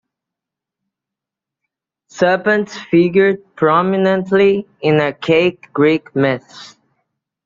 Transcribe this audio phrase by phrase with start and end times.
[2.07, 6.75] Serpents figured prominently in archaic Greek myths.